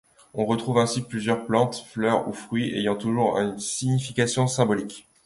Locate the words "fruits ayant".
2.33-2.95